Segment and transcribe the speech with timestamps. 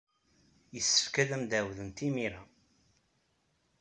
[0.75, 2.41] Yessefk ad am-d-ɛawdent imir-a.